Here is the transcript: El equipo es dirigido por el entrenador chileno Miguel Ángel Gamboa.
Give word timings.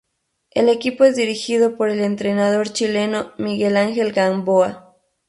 El 0.49 0.67
equipo 0.69 1.03
es 1.03 1.15
dirigido 1.15 1.77
por 1.77 1.91
el 1.91 2.01
entrenador 2.03 2.69
chileno 2.73 3.33
Miguel 3.37 3.77
Ángel 3.77 4.13
Gamboa. 4.13 4.95